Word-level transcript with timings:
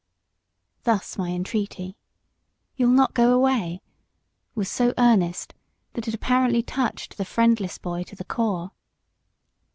Thus, 0.83 1.15
my 1.19 1.29
entreaty, 1.29 1.95
"You'll 2.75 2.89
not 2.89 3.13
go 3.13 3.31
away?" 3.35 3.83
was 4.55 4.67
so 4.67 4.95
earnest, 4.97 5.53
that 5.93 6.07
it 6.07 6.15
apparently 6.15 6.63
touched 6.63 7.17
the 7.19 7.23
friendless 7.23 7.77
boy 7.77 8.01
to 8.05 8.15
the 8.15 8.25
core. 8.25 8.71